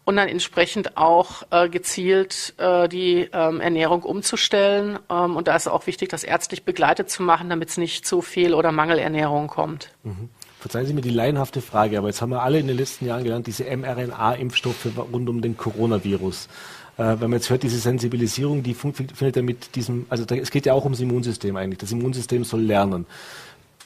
[0.03, 4.99] und dann entsprechend auch äh, gezielt äh, die ähm, Ernährung umzustellen.
[5.09, 8.21] Ähm, und da ist auch wichtig, das ärztlich begleitet zu machen, damit es nicht zu
[8.21, 9.91] Fehl- oder Mangelernährung kommt.
[10.03, 10.29] Mhm.
[10.61, 13.23] Verzeihen Sie mir die laienhafte Frage, aber jetzt haben wir alle in den letzten Jahren
[13.23, 16.47] gelernt, diese mRNA-Impfstoffe rund um den Coronavirus.
[16.97, 20.67] Äh, wenn man jetzt hört, diese Sensibilisierung, die findet ja mit diesem, also es geht
[20.67, 21.79] ja auch ums Immunsystem eigentlich.
[21.79, 23.07] Das Immunsystem soll lernen.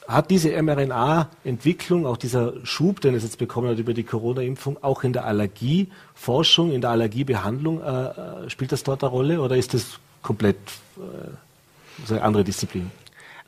[0.05, 5.05] hat diese mRNA-Entwicklung, auch dieser Schub, den es jetzt bekommen hat über die Corona-Impfung, auch
[5.05, 9.73] in der Allergieforschung, in der Allergiebehandlung, äh, äh spielt das dort eine Rolle oder ist
[9.73, 10.57] das komplett
[12.09, 12.91] eine andere Disziplin?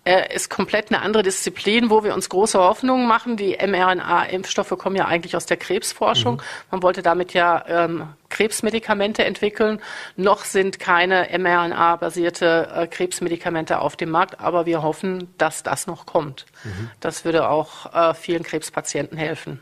[0.08, 3.36] Äh, ist komplett eine andere Disziplin, wo wir uns große Hoffnungen machen.
[3.36, 6.36] Die mRNA-Impfstoffe kommen ja eigentlich aus der Krebsforschung.
[6.36, 6.42] Mhm.
[6.72, 9.82] Man wollte damit ja ähm, Krebsmedikamente entwickeln.
[10.16, 16.06] Noch sind keine mRNA-basierte äh, Krebsmedikamente auf dem Markt, aber wir hoffen, dass das noch
[16.06, 16.46] kommt.
[16.64, 16.90] Mhm.
[17.02, 19.60] Das würde auch äh, vielen Krebspatienten helfen.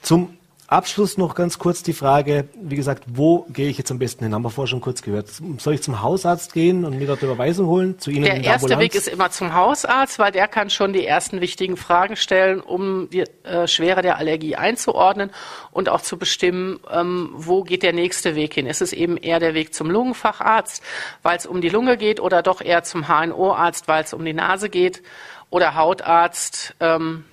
[0.00, 0.37] Zum
[0.68, 4.34] Abschluss noch ganz kurz die Frage, wie gesagt, wo gehe ich jetzt am besten hin?
[4.34, 5.28] Haben wir vorher schon kurz gehört.
[5.56, 7.98] Soll ich zum Hausarzt gehen und mir dort Überweisung holen?
[7.98, 11.40] Zu Ihnen der erste Weg ist immer zum Hausarzt, weil der kann schon die ersten
[11.40, 15.30] wichtigen Fragen stellen, um die äh, Schwere der Allergie einzuordnen
[15.70, 18.66] und auch zu bestimmen, ähm, wo geht der nächste Weg hin.
[18.66, 20.82] Ist es eben eher der Weg zum Lungenfacharzt,
[21.22, 24.34] weil es um die Lunge geht, oder doch eher zum HNO-Arzt, weil es um die
[24.34, 25.02] Nase geht,
[25.48, 26.74] oder Hautarzt.
[26.80, 27.24] Ähm,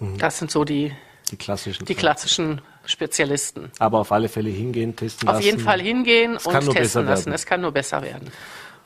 [0.00, 0.18] mhm.
[0.18, 0.92] Das sind so die
[1.32, 1.84] die klassischen.
[1.86, 3.70] Die klassischen Spezialisten.
[3.78, 5.38] Aber auf alle Fälle hingehen, testen auf lassen.
[5.38, 7.32] Auf jeden Fall hingehen es und testen lassen.
[7.32, 8.30] Es kann nur besser werden.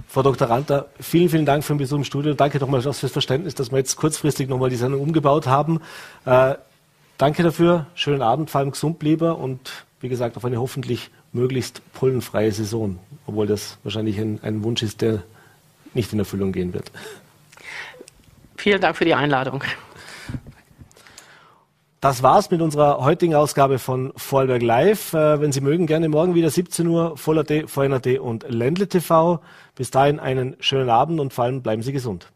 [0.09, 0.49] Frau Dr.
[0.49, 2.35] Ranter, vielen, vielen Dank für den Besuch im Studio.
[2.35, 5.81] Danke nochmal fürs Verständnis, dass wir jetzt kurzfristig nochmal die Sendung umgebaut haben.
[6.25, 6.55] Äh,
[7.19, 7.87] danke dafür.
[7.95, 12.99] Schönen Abend, vor allem gesund lieber und wie gesagt auf eine hoffentlich möglichst pollenfreie Saison,
[13.27, 15.23] obwohl das wahrscheinlich ein, ein Wunsch ist, der
[15.95, 16.91] nicht in Erfüllung gehen wird.
[18.57, 19.63] Vielen Dank für die Einladung.
[22.07, 25.13] Das war's mit unserer heutigen Ausgabe von Vorarlberg Live.
[25.13, 29.41] Äh, wenn Sie mögen, gerne morgen wieder 17 Uhr, Voll.at, VNAT und Ländle TV.
[29.75, 32.29] Bis dahin einen schönen Abend und vor allem bleiben Sie gesund.